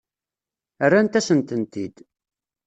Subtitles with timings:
[0.87, 1.95] Rrant-asen-tent-id.